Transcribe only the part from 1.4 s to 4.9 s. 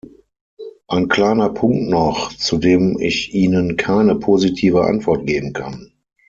Punkt noch, zu dem ich Ihnen keine positive